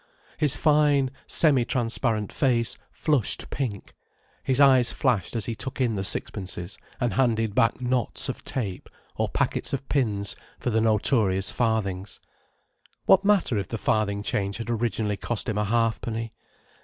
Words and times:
His 0.37 0.55
fine, 0.55 1.11
semi 1.27 1.63
transparent 1.63 2.33
face 2.33 2.75
flushed 2.89 3.51
pink, 3.51 3.93
his 4.41 4.59
eyes 4.59 4.91
flashed 4.91 5.35
as 5.35 5.45
he 5.45 5.53
took 5.53 5.79
in 5.79 5.93
the 5.93 6.03
sixpences 6.03 6.79
and 6.99 7.13
handed 7.13 7.53
back 7.53 7.79
knots 7.81 8.27
of 8.27 8.43
tape 8.43 8.89
or 9.15 9.29
packets 9.29 9.73
of 9.73 9.87
pins 9.89 10.35
for 10.57 10.71
the 10.71 10.81
notorious 10.81 11.51
farthings. 11.51 12.19
What 13.05 13.23
matter 13.23 13.59
if 13.59 13.67
the 13.67 13.77
farthing 13.77 14.23
change 14.23 14.57
had 14.57 14.71
originally 14.71 15.17
cost 15.17 15.47
him 15.47 15.59
a 15.59 15.65
halfpenny! 15.65 16.33